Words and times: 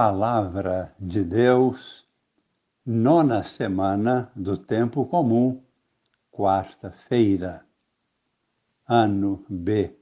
Palavra 0.00 0.94
de 1.00 1.24
Deus, 1.24 2.06
nona 2.86 3.42
semana 3.42 4.30
do 4.36 4.56
Tempo 4.56 5.04
Comum, 5.04 5.60
quarta-feira, 6.30 7.66
ano 8.86 9.44
B. 9.48 9.92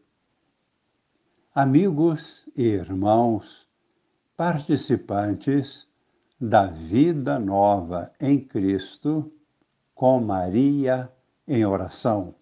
Amigos 1.55 2.47
e 2.55 2.65
irmãos, 2.65 3.67
participantes 4.37 5.89
da 6.39 6.67
vida 6.67 7.39
nova 7.39 8.13
em 8.21 8.39
Cristo, 8.39 9.27
com 9.95 10.21
Maria 10.21 11.11
em 11.49 11.65
oração. 11.65 12.35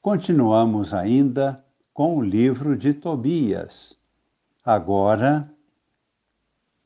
Continuamos 0.00 0.94
ainda 0.94 1.60
com 1.92 2.18
o 2.18 2.22
livro 2.22 2.76
de 2.76 2.94
Tobias, 2.94 3.98
agora 4.64 5.52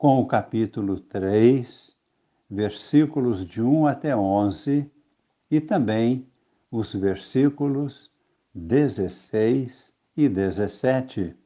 com 0.01 0.19
o 0.19 0.25
capítulo 0.25 0.99
3, 0.99 1.95
versículos 2.49 3.45
de 3.45 3.61
1 3.61 3.85
até 3.85 4.17
11 4.17 4.91
e 5.51 5.61
também 5.61 6.27
os 6.71 6.91
versículos 6.91 8.09
16 8.51 9.93
e 10.17 10.27
17. 10.27 11.37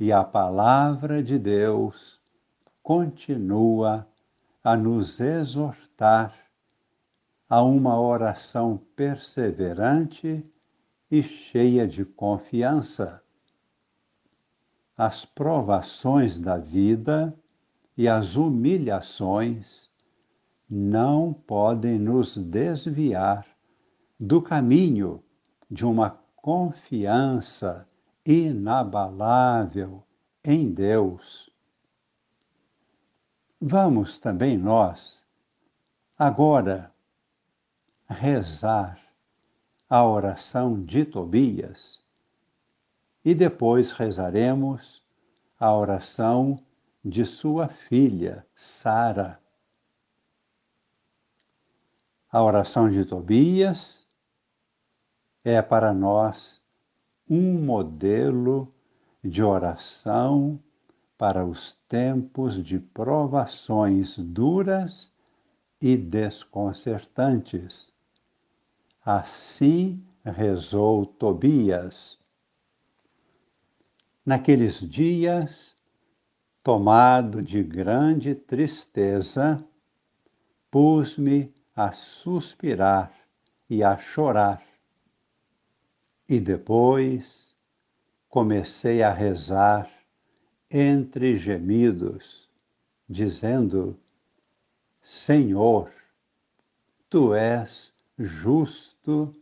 E 0.00 0.10
a 0.10 0.24
palavra 0.24 1.22
de 1.22 1.38
Deus 1.38 2.20
continua 2.82 4.04
a 4.64 4.76
nos 4.76 5.20
exortar 5.20 6.34
a 7.48 7.62
uma 7.62 8.00
oração 8.00 8.82
perseverante 8.96 10.44
e 11.08 11.22
cheia 11.22 11.86
de 11.86 12.04
confiança 12.04 13.23
as 14.96 15.24
provações 15.24 16.38
da 16.38 16.56
vida 16.56 17.36
e 17.96 18.08
as 18.08 18.36
humilhações 18.36 19.90
não 20.68 21.32
podem 21.32 21.98
nos 21.98 22.36
desviar 22.36 23.46
do 24.18 24.40
caminho 24.40 25.22
de 25.70 25.84
uma 25.84 26.10
confiança 26.36 27.88
inabalável 28.24 30.02
em 30.44 30.72
Deus. 30.72 31.50
Vamos 33.60 34.18
também 34.18 34.56
nós, 34.56 35.26
agora, 36.18 36.92
rezar 38.06 39.00
a 39.88 40.06
oração 40.06 40.82
de 40.84 41.04
Tobias 41.04 42.03
e 43.24 43.34
depois 43.34 43.90
rezaremos 43.90 45.02
a 45.58 45.74
oração 45.74 46.58
de 47.04 47.24
sua 47.24 47.68
filha, 47.68 48.46
Sara. 48.54 49.40
A 52.30 52.42
oração 52.42 52.90
de 52.90 53.04
Tobias 53.04 54.06
é 55.44 55.62
para 55.62 55.94
nós 55.94 56.62
um 57.30 57.58
modelo 57.64 58.74
de 59.22 59.42
oração 59.42 60.60
para 61.16 61.46
os 61.46 61.72
tempos 61.88 62.62
de 62.62 62.78
provações 62.78 64.18
duras 64.18 65.10
e 65.80 65.96
desconcertantes. 65.96 67.92
Assim 69.04 70.04
rezou 70.24 71.06
Tobias. 71.06 72.18
Naqueles 74.26 74.80
dias, 74.80 75.76
tomado 76.62 77.42
de 77.42 77.62
grande 77.62 78.34
tristeza, 78.34 79.62
pus-me 80.70 81.52
a 81.76 81.92
suspirar 81.92 83.12
e 83.68 83.84
a 83.84 83.98
chorar. 83.98 84.64
E 86.26 86.40
depois 86.40 87.54
comecei 88.30 89.02
a 89.02 89.12
rezar 89.12 89.90
entre 90.70 91.36
gemidos, 91.36 92.48
dizendo: 93.06 94.00
Senhor, 95.02 95.92
tu 97.10 97.34
és 97.34 97.92
justo 98.18 99.36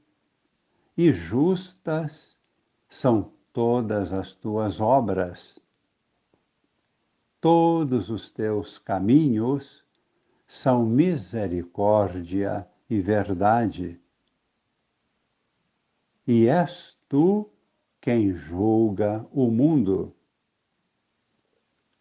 e 0.96 1.12
justas 1.12 2.36
são 2.90 3.32
todas 3.52 4.12
as 4.12 4.34
tuas 4.34 4.80
obras. 4.80 5.60
Todos 7.40 8.08
os 8.08 8.30
teus 8.30 8.78
caminhos 8.78 9.84
são 10.46 10.86
misericórdia 10.86 12.68
e 12.88 13.00
verdade. 13.00 14.00
E 16.26 16.46
és 16.46 16.96
tu 17.08 17.50
quem 18.00 18.32
julga 18.32 19.26
o 19.32 19.50
mundo. 19.50 20.14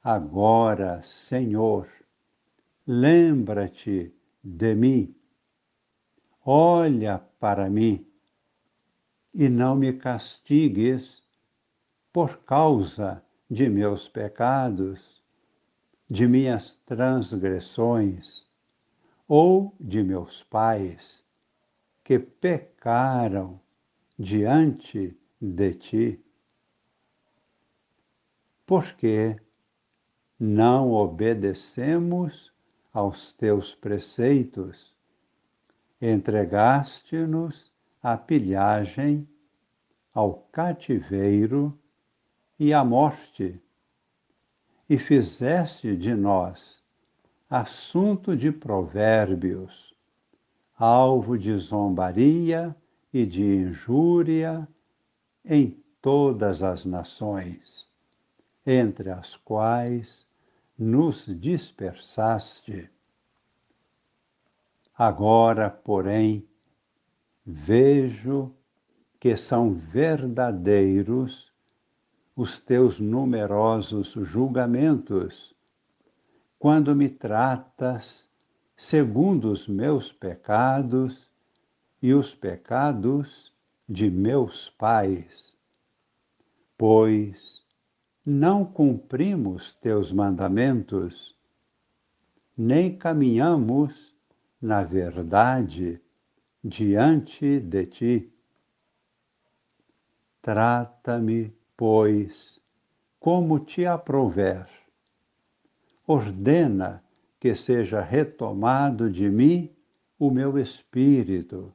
Agora, 0.04 1.02
Senhor, 1.04 1.88
lembra-te 2.86 4.14
de 4.44 4.76
mim. 4.76 5.16
Olha 6.44 7.20
para 7.40 7.70
mim 7.70 8.06
e 9.34 9.48
não 9.48 9.76
me 9.76 9.94
castigues 9.94 11.21
por 12.12 12.40
causa 12.40 13.24
de 13.50 13.70
meus 13.70 14.08
pecados, 14.08 15.22
de 16.10 16.28
minhas 16.28 16.76
transgressões 16.86 18.46
ou 19.28 19.74
de 19.80 20.04
meus 20.04 20.44
pais, 20.44 21.24
que 22.04 22.20
pecaram 22.20 23.60
diante 24.20 25.18
de 25.40 25.74
ti. 25.74 26.26
Porque 28.66 29.38
não 30.38 30.92
obedecemos 30.92 32.52
aos 32.94 33.32
teus 33.34 33.74
preceitos, 33.74 34.94
entregaste-nos 36.02 37.72
à 38.04 38.18
pilhagem, 38.18 39.28
ao 40.14 40.34
cativeiro 40.52 41.81
e 42.64 42.76
a 42.76 42.86
morte, 42.86 43.60
e 44.88 44.96
fizeste 44.96 45.98
de 45.98 46.14
nós 46.14 46.84
assunto 47.50 48.38
de 48.38 48.52
provérbios, 48.52 49.96
alvo 50.78 51.40
de 51.40 51.58
zombaria 51.58 52.76
e 53.12 53.26
de 53.26 53.44
injúria 53.44 54.68
em 55.44 55.76
todas 56.00 56.62
as 56.62 56.86
nações, 56.86 57.90
entre 58.64 59.10
as 59.10 59.36
quais 59.36 60.28
nos 60.78 61.26
dispersaste. 61.26 62.92
Agora, 64.96 65.68
porém, 65.68 66.48
vejo 67.44 68.54
que 69.20 69.36
são 69.36 69.74
verdadeiros 69.74 71.51
os 72.36 72.60
teus 72.60 73.00
numerosos 73.00 74.14
julgamentos, 74.22 75.56
quando 76.58 76.96
me 76.96 77.10
tratas 77.10 78.28
segundo 78.76 79.52
os 79.52 79.68
meus 79.68 80.12
pecados 80.12 81.30
e 82.02 82.14
os 82.14 82.34
pecados 82.34 83.54
de 83.88 84.10
meus 84.10 84.70
pais. 84.70 85.54
Pois 86.78 87.62
não 88.26 88.64
cumprimos 88.64 89.76
teus 89.76 90.12
mandamentos, 90.12 91.36
nem 92.58 92.96
caminhamos 92.96 94.16
na 94.62 94.84
verdade 94.84 96.00
diante 96.64 97.60
de 97.60 97.86
ti. 97.86 98.34
Trata-me 100.42 101.56
pois, 101.76 102.60
como 103.20 103.60
te 103.60 103.86
aprouver. 103.86 104.68
Ordena 106.08 107.04
que 107.40 107.56
seja 107.56 108.02
retomado 108.02 109.10
de 109.10 109.30
mim 109.30 109.74
o 110.18 110.30
meu 110.30 110.60
espírito, 110.60 111.74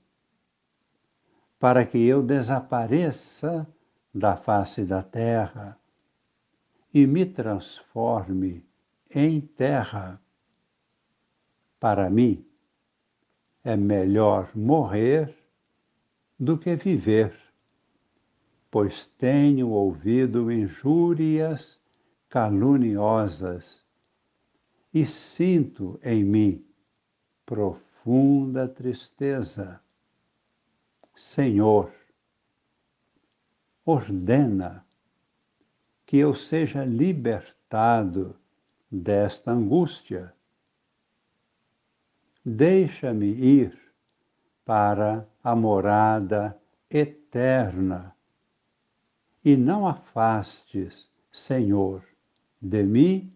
para 1.58 1.84
que 1.84 1.98
eu 2.04 2.22
desapareça 2.22 3.66
da 4.14 4.36
face 4.36 4.84
da 4.84 5.02
terra 5.02 5.78
e 6.92 7.06
me 7.06 7.26
transforme 7.26 8.64
em 9.14 9.40
terra. 9.40 10.20
Para 11.78 12.08
mim, 12.08 12.46
é 13.64 13.76
melhor 13.76 14.50
morrer 14.54 15.36
do 16.38 16.56
que 16.56 16.76
viver 16.76 17.45
pois 18.76 19.06
tenho 19.16 19.70
ouvido 19.70 20.52
injúrias 20.52 21.80
caluniosas 22.28 23.82
e 24.92 25.06
sinto 25.06 25.98
em 26.02 26.22
mim 26.22 26.66
profunda 27.46 28.68
tristeza. 28.68 29.80
Senhor, 31.14 31.90
ordena 33.82 34.84
que 36.04 36.18
eu 36.18 36.34
seja 36.34 36.84
libertado 36.84 38.38
desta 38.92 39.52
angústia. 39.52 40.34
Deixa-me 42.44 43.28
ir 43.28 43.72
para 44.66 45.26
a 45.42 45.56
morada 45.56 46.60
eterna 46.90 48.14
e 49.46 49.56
não 49.56 49.86
afastes, 49.86 51.08
Senhor, 51.30 52.02
de 52.60 52.82
mim 52.82 53.32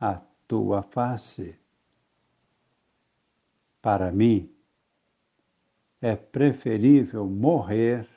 a 0.00 0.20
tua 0.46 0.84
face. 0.84 1.58
Para 3.82 4.12
mim, 4.12 4.48
é 6.00 6.14
preferível 6.14 7.26
morrer 7.26 8.08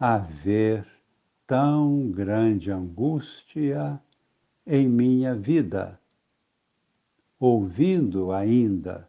a 0.00 0.16
ver 0.16 0.88
tão 1.46 2.10
grande 2.10 2.70
angústia 2.70 4.00
em 4.66 4.88
minha 4.88 5.34
vida, 5.34 6.00
ouvindo 7.38 8.32
ainda 8.32 9.06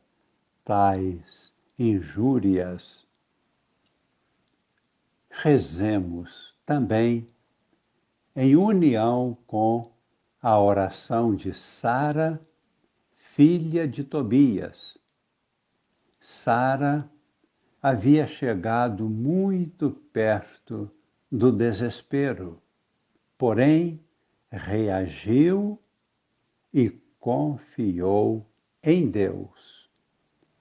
tais 0.65 1.49
injúrias. 1.79 3.07
Rezemos 5.29 6.52
também 6.65 7.27
em 8.35 8.55
união 8.55 9.37
com 9.45 9.91
a 10.41 10.59
oração 10.59 11.35
de 11.35 11.53
Sara, 11.53 12.41
filha 13.13 13.87
de 13.87 14.03
Tobias. 14.03 14.97
Sara 16.19 17.07
havia 17.81 18.27
chegado 18.27 19.09
muito 19.09 19.91
perto 20.11 20.91
do 21.31 21.51
desespero, 21.51 22.61
porém 23.37 23.99
reagiu 24.49 25.79
e 26.73 26.89
confiou 27.19 28.45
em 28.83 29.09
Deus, 29.09 29.89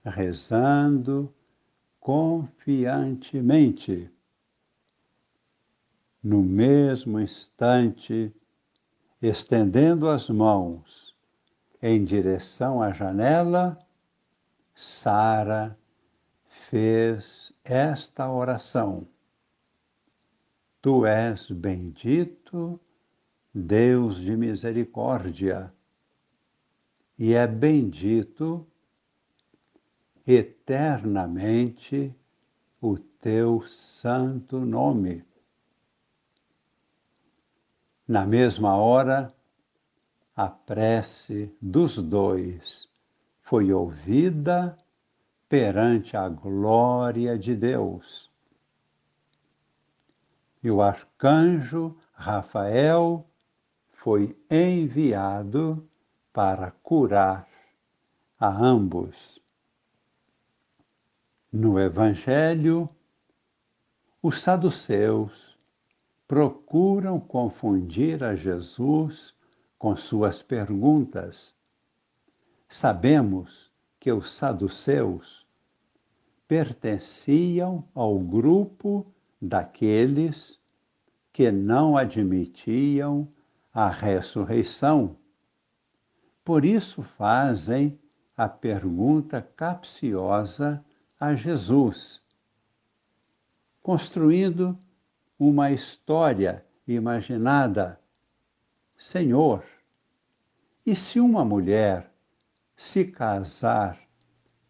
rezando 0.05 1.33
confiantemente. 2.01 4.11
No 6.23 6.41
mesmo 6.41 7.19
instante, 7.19 8.33
estendendo 9.21 10.09
as 10.09 10.29
mãos 10.29 11.17
em 11.83 12.05
direção 12.05 12.81
à 12.81 12.93
janela, 12.93 13.77
Sara 14.73 15.77
fez 16.47 17.53
esta 17.65 18.31
oração: 18.31 19.09
Tu 20.81 21.05
és 21.05 21.51
bendito, 21.51 22.79
Deus 23.53 24.17
de 24.17 24.37
misericórdia, 24.37 25.73
e 27.19 27.35
é 27.35 27.49
bendito 27.49 28.65
eternamente 30.25 32.15
o 32.81 32.97
teu 32.97 33.67
santo 33.67 34.61
nome. 34.61 35.25
Na 38.07 38.27
mesma 38.27 38.75
hora, 38.77 39.33
a 40.35 40.49
prece 40.49 41.55
dos 41.61 41.99
dois 41.99 42.89
foi 43.43 43.73
ouvida 43.73 44.77
perante 45.49 46.17
a 46.17 46.29
glória 46.29 47.39
de 47.39 47.55
Deus. 47.55 48.31
E 50.63 50.71
o 50.71 50.83
arcanjo 50.83 51.97
Rafael 52.13 53.25
foi 53.91 54.37
enviado 54.51 55.89
para 56.33 56.71
curar 56.83 57.47
a 58.39 58.49
ambos. 58.49 59.41
No 61.53 61.79
Evangelho, 61.79 62.89
os 64.21 64.41
saduceus 64.41 65.52
procuram 66.33 67.21
confundir 67.21 68.25
a 68.25 68.35
Jesus 68.35 69.35
com 69.79 69.95
suas 69.95 70.43
perguntas. 70.43 71.55
Sabemos 72.71 73.71
que 74.01 74.11
os 74.11 74.33
saduceus 74.33 75.47
pertenciam 76.49 77.87
ao 77.95 78.19
grupo 78.19 79.07
daqueles 79.43 80.59
que 81.35 81.53
não 81.53 81.99
admitiam 81.99 83.29
a 83.71 83.91
ressurreição. 83.91 85.19
Por 86.43 86.65
isso 86.65 87.03
fazem 87.03 88.01
a 88.35 88.49
pergunta 88.49 89.43
capciosa 89.43 90.83
a 91.21 91.35
Jesus, 91.35 92.23
construindo 93.83 94.79
uma 95.49 95.73
história 95.73 96.65
imaginada. 96.87 97.99
Senhor, 98.97 99.65
e 100.87 100.95
se 100.95 101.19
uma 101.19 101.45
mulher 101.45 102.15
se 102.77 103.05
casar 103.05 104.01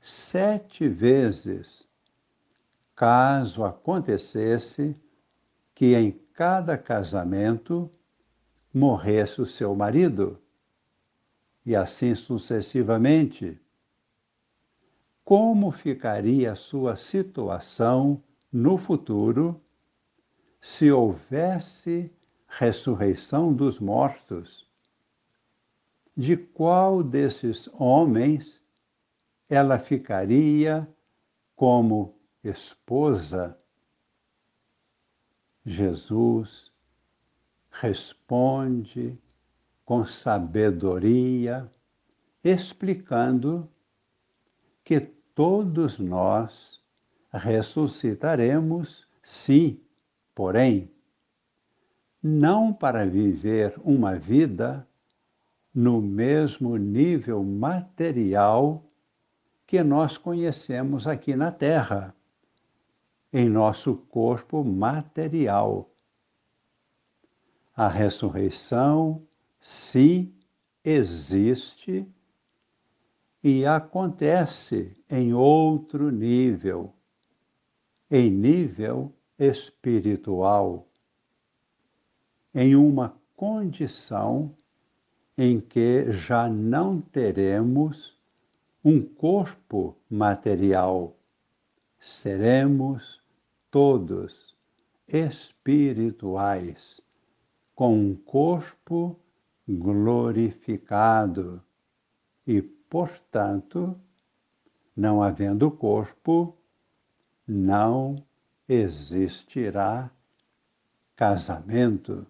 sete 0.01 0.89
vezes, 0.89 1.87
caso 2.97 3.65
acontecesse 3.65 4.97
que 5.75 5.95
em 5.95 6.11
cada 6.33 6.79
casamento 6.79 7.91
morresse 8.73 9.43
o 9.43 9.47
seu 9.47 9.75
marido, 9.75 10.41
e 11.67 11.77
assim 11.77 12.15
sucessivamente. 12.15 13.61
Como 15.23 15.71
ficaria 15.71 16.53
a 16.53 16.57
sua 16.57 16.97
situação 16.97 18.25
no 18.51 18.79
futuro 18.79 19.62
se 20.63 20.93
houvesse 20.93 22.11
ressurreição 22.47 23.53
dos 23.53 23.81
mortos? 23.81 24.67
De 26.17 26.37
qual 26.37 27.03
desses 27.03 27.69
homens 27.75 28.65
ela 29.49 29.79
ficaria 29.79 30.89
como 31.57 32.15
esposa. 32.45 33.59
Jesus 35.65 36.73
responde 37.71 39.19
com 39.85 40.05
sabedoria, 40.05 41.71
explicando 42.43 43.69
que 44.85 45.01
todos 45.01 45.99
nós 45.99 46.83
ressuscitaremos, 47.33 49.09
sim, 49.23 49.81
porém, 50.35 50.91
não 52.23 52.73
para 52.73 53.05
viver 53.05 53.75
uma 53.85 54.17
vida 54.17 54.87
no 55.75 56.01
mesmo 56.01 56.77
nível 56.77 57.43
material 57.43 58.85
que 59.67 59.83
nós 59.83 60.19
conhecemos 60.19 61.07
aqui 61.07 61.35
na 61.35 61.51
Terra, 61.51 62.15
em 63.33 63.49
nosso 63.49 63.97
corpo 63.97 64.63
material. 64.63 65.91
A 67.75 67.89
ressurreição, 67.89 69.27
sim, 69.59 70.33
existe 70.85 72.07
e 73.43 73.65
acontece 73.65 74.95
em 75.09 75.33
outro 75.33 76.11
nível, 76.11 76.95
em 78.11 78.31
nível 78.31 79.13
espiritual, 79.43 80.87
em 82.55 82.77
uma 82.77 83.21
condição 83.35 84.55
em 85.37 85.59
que 85.59 86.13
já 86.13 86.49
não 86.49 87.01
teremos 87.01 88.17
um 88.85 89.03
corpo 89.03 89.97
material. 90.09 91.17
Seremos 91.99 93.21
todos 93.69 94.55
espirituais, 95.09 97.01
com 97.75 97.97
um 97.99 98.15
corpo 98.15 99.19
glorificado 99.69 101.61
e, 102.47 102.63
portanto, 102.63 103.99
não 104.95 105.21
havendo 105.23 105.69
corpo, 105.71 106.57
não 107.47 108.23
existirá 108.69 110.11
casamento. 111.17 112.27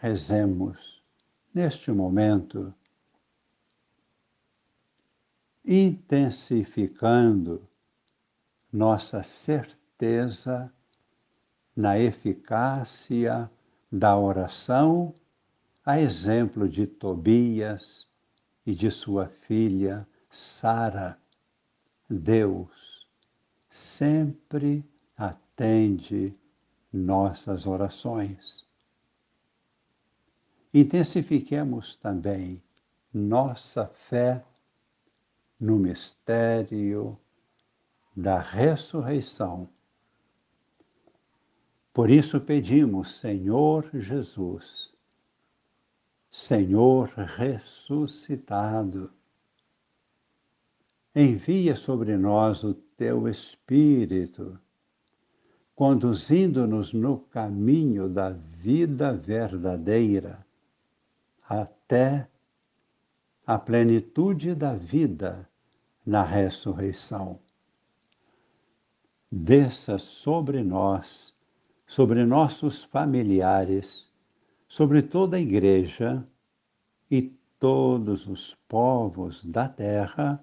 rezemos 0.00 1.02
neste 1.52 1.90
momento, 1.90 2.72
intensificando 5.64 7.68
nossa 8.72 9.22
certeza 9.22 10.72
na 11.74 11.98
eficácia 11.98 13.50
da 13.90 14.16
oração, 14.16 15.14
a 15.84 16.00
exemplo 16.00 16.68
de 16.68 16.86
Tobias 16.86 18.06
e 18.64 18.74
de 18.74 18.90
sua 18.90 19.26
filha 19.26 20.06
Sara. 20.30 21.18
Deus 22.08 22.87
sempre 23.78 24.84
atende 25.16 26.36
nossas 26.92 27.66
orações. 27.66 28.66
Intensifiquemos 30.74 31.96
também 31.96 32.62
nossa 33.14 33.86
fé 33.86 34.44
no 35.58 35.78
mistério 35.78 37.18
da 38.14 38.38
ressurreição. 38.40 39.68
Por 41.92 42.10
isso 42.10 42.40
pedimos, 42.40 43.18
Senhor 43.18 43.88
Jesus, 43.94 44.92
Senhor 46.30 47.08
ressuscitado, 47.08 49.10
envia 51.14 51.74
sobre 51.74 52.16
nós 52.16 52.62
o 52.62 52.87
teu 52.98 53.28
Espírito, 53.28 54.58
conduzindo-nos 55.76 56.92
no 56.92 57.18
caminho 57.18 58.08
da 58.08 58.30
vida 58.30 59.12
verdadeira, 59.14 60.44
até 61.48 62.28
a 63.46 63.56
plenitude 63.56 64.52
da 64.52 64.74
vida 64.74 65.48
na 66.04 66.24
ressurreição. 66.24 67.38
Desça 69.30 69.96
sobre 69.96 70.64
nós, 70.64 71.32
sobre 71.86 72.24
nossos 72.24 72.82
familiares, 72.82 74.08
sobre 74.66 75.02
toda 75.02 75.36
a 75.36 75.40
Igreja 75.40 76.26
e 77.08 77.22
todos 77.60 78.26
os 78.26 78.56
povos 78.66 79.44
da 79.44 79.68
terra, 79.68 80.42